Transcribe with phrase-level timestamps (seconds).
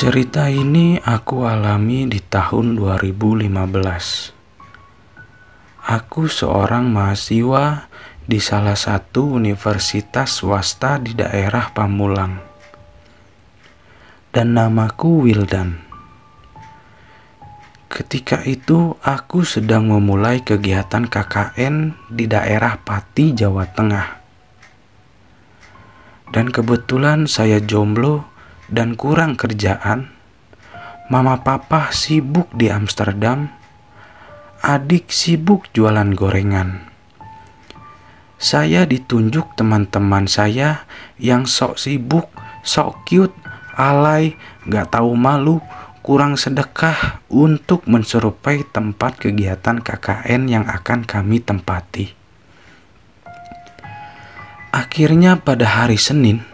[0.00, 3.52] Cerita ini aku alami di tahun 2015.
[5.84, 7.84] Aku seorang mahasiswa
[8.24, 12.40] di salah satu universitas swasta di daerah Pamulang.
[14.32, 15.76] Dan namaku Wildan.
[17.92, 24.08] Ketika itu aku sedang memulai kegiatan KKN di daerah Pati, Jawa Tengah.
[26.32, 28.29] Dan kebetulan saya jomblo
[28.70, 30.08] dan kurang kerjaan.
[31.10, 33.50] Mama papa sibuk di Amsterdam.
[34.62, 36.86] Adik sibuk jualan gorengan.
[38.40, 40.88] Saya ditunjuk teman-teman saya
[41.20, 42.32] yang sok sibuk,
[42.64, 43.36] sok cute,
[43.76, 45.60] alay, gak tahu malu,
[46.00, 52.16] kurang sedekah untuk menserupai tempat kegiatan KKN yang akan kami tempati.
[54.72, 56.46] Akhirnya pada hari Senin,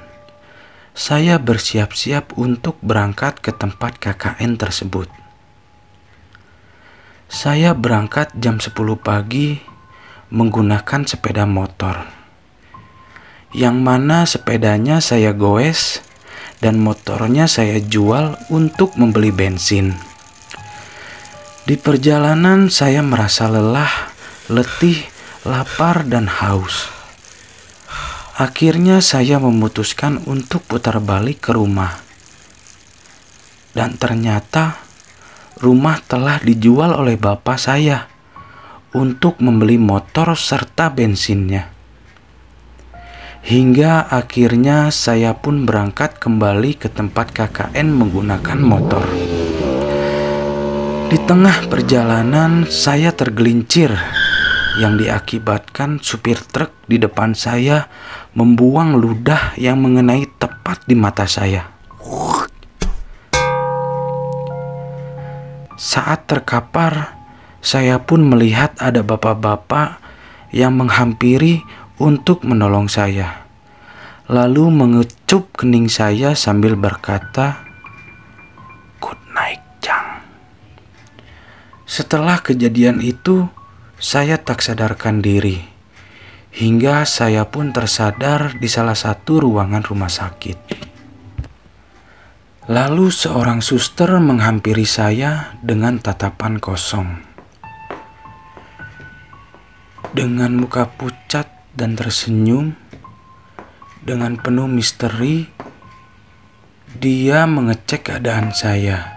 [0.96, 5.12] saya bersiap-siap untuk berangkat ke tempat KKN tersebut.
[7.28, 9.60] Saya berangkat jam 10 pagi
[10.32, 12.08] menggunakan sepeda motor.
[13.52, 16.00] Yang mana sepedanya saya goes
[16.64, 19.92] dan motornya saya jual untuk membeli bensin.
[21.68, 24.16] Di perjalanan saya merasa lelah,
[24.48, 25.04] letih,
[25.44, 26.95] lapar dan haus.
[28.36, 32.04] Akhirnya saya memutuskan untuk putar balik ke rumah.
[33.72, 34.76] Dan ternyata
[35.56, 38.12] rumah telah dijual oleh bapak saya
[38.92, 41.72] untuk membeli motor serta bensinnya.
[43.40, 49.04] Hingga akhirnya saya pun berangkat kembali ke tempat KKN menggunakan motor.
[51.08, 53.96] Di tengah perjalanan saya tergelincir
[54.76, 57.88] yang diakibatkan supir truk di depan saya
[58.36, 61.72] membuang ludah yang mengenai tepat di mata saya.
[65.76, 67.16] Saat terkapar,
[67.60, 70.00] saya pun melihat ada bapak-bapak
[70.54, 71.60] yang menghampiri
[72.00, 73.44] untuk menolong saya.
[74.26, 77.60] Lalu mengecup kening saya sambil berkata,
[78.98, 80.24] "Good night, Jang."
[81.84, 83.46] Setelah kejadian itu,
[83.96, 85.76] saya tak sadarkan diri
[86.56, 90.88] hingga saya pun tersadar di salah satu ruangan rumah sakit.
[92.66, 97.22] Lalu seorang suster menghampiri saya dengan tatapan kosong.
[100.16, 101.46] Dengan muka pucat
[101.76, 102.72] dan tersenyum,
[104.00, 105.46] dengan penuh misteri,
[106.96, 109.15] dia mengecek keadaan saya.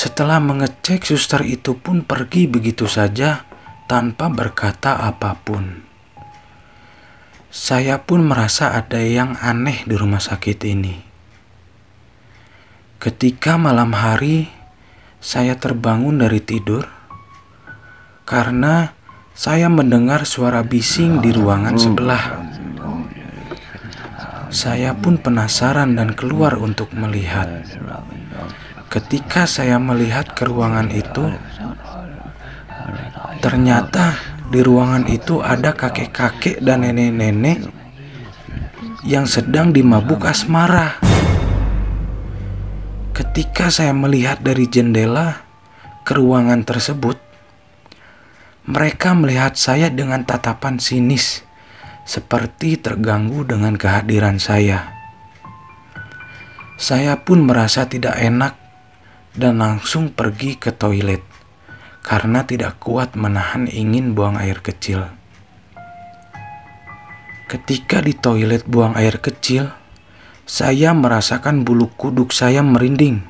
[0.00, 3.44] Setelah mengecek, suster itu pun pergi begitu saja
[3.84, 5.84] tanpa berkata apa pun.
[7.52, 10.96] Saya pun merasa ada yang aneh di rumah sakit ini.
[12.96, 14.48] Ketika malam hari,
[15.20, 16.88] saya terbangun dari tidur
[18.24, 18.96] karena
[19.36, 22.24] saya mendengar suara bising di ruangan sebelah.
[24.48, 27.68] Saya pun penasaran dan keluar untuk melihat.
[28.90, 31.30] Ketika saya melihat ke ruangan itu,
[33.38, 34.18] ternyata
[34.50, 37.70] di ruangan itu ada kakek-kakek dan nenek-nenek
[39.06, 40.98] yang sedang dimabuk asmara.
[43.14, 45.38] Ketika saya melihat dari jendela
[46.02, 47.14] ke ruangan tersebut,
[48.66, 51.46] mereka melihat saya dengan tatapan sinis,
[52.02, 54.98] seperti terganggu dengan kehadiran saya.
[56.74, 58.59] Saya pun merasa tidak enak
[59.34, 61.22] dan langsung pergi ke toilet
[62.00, 65.06] karena tidak kuat menahan ingin buang air kecil.
[67.50, 69.74] Ketika di toilet buang air kecil,
[70.46, 73.26] saya merasakan bulu kuduk saya merinding.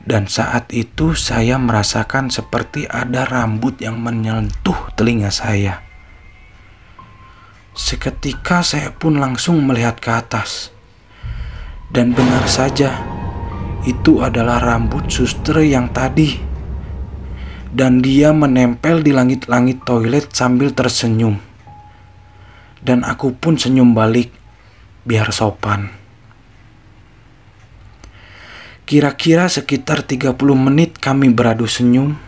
[0.00, 5.82] Dan saat itu saya merasakan seperti ada rambut yang menyentuh telinga saya.
[7.76, 10.72] Seketika saya pun langsung melihat ke atas.
[11.90, 13.02] Dan benar saja,
[13.88, 16.36] itu adalah rambut suster yang tadi.
[17.70, 21.38] Dan dia menempel di langit-langit toilet sambil tersenyum.
[22.82, 24.34] Dan aku pun senyum balik
[25.06, 25.86] biar sopan.
[28.90, 32.18] Kira-kira sekitar 30 menit kami beradu senyum.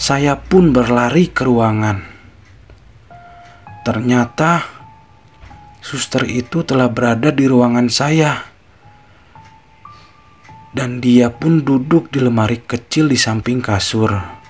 [0.00, 2.00] Saya pun berlari ke ruangan.
[3.84, 4.64] Ternyata
[5.84, 8.50] suster itu telah berada di ruangan saya
[10.70, 14.40] dan dia pun duduk di lemari kecil di samping kasur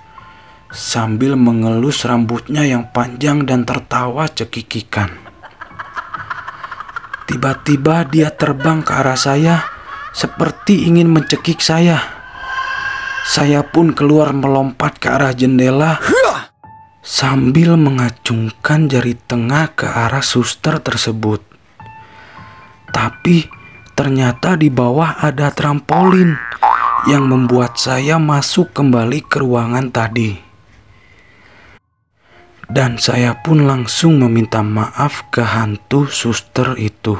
[0.70, 5.11] sambil mengelus rambutnya yang panjang dan tertawa cekikikan.
[7.26, 9.62] Tiba-tiba dia terbang ke arah saya
[10.11, 12.02] seperti ingin mencekik saya.
[13.26, 16.02] Saya pun keluar melompat ke arah jendela
[17.06, 21.38] sambil mengacungkan jari tengah ke arah suster tersebut.
[22.90, 23.60] Tapi
[24.00, 26.32] ternyata di bawah ada trampolin
[27.05, 30.41] yang membuat saya masuk kembali ke ruangan tadi.
[32.64, 37.12] Dan saya pun langsung meminta maaf ke hantu suster itu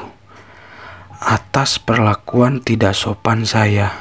[1.21, 3.93] atas perlakuan tidak sopan saya.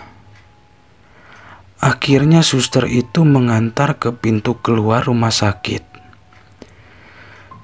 [1.84, 5.84] Akhirnya suster itu mengantar ke pintu keluar rumah sakit.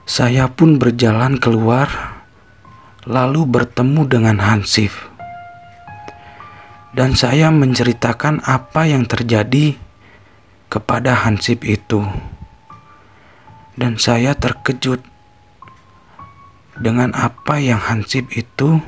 [0.04, 2.15] Saya pun berjalan keluar,
[3.06, 5.06] lalu bertemu dengan Hansif.
[6.90, 9.78] Dan saya menceritakan apa yang terjadi
[10.66, 12.02] kepada Hansip itu.
[13.78, 15.04] Dan saya terkejut
[16.74, 18.82] dengan apa yang Hansip itu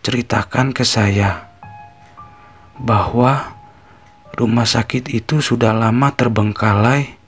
[0.00, 1.52] ceritakan ke saya.
[2.80, 3.52] Bahwa
[4.38, 7.18] rumah sakit itu sudah lama terbengkalai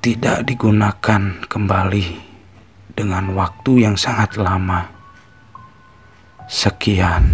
[0.00, 2.29] tidak digunakan kembali
[3.00, 4.84] dengan waktu yang sangat lama.
[6.44, 7.24] Sekian.